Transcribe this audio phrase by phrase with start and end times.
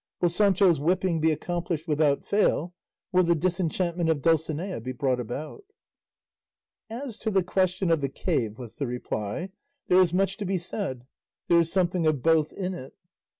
[0.19, 2.73] Will Sancho's whipping be accomplished without fail?
[3.11, 5.63] Will the disenchantment of Dulcinea be brought about?"
[6.89, 9.51] "As to the question of the cave," was the reply,
[9.89, 11.05] "there is much to be said;
[11.49, 12.95] there is something of both in it.